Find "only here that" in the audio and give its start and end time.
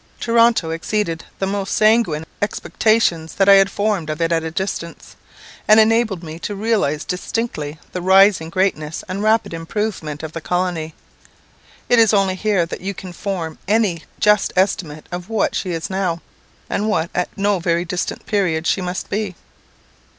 12.15-12.81